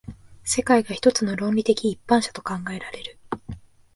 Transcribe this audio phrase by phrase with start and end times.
[0.43, 3.19] 世界が一つの論理的一般者と考えられる。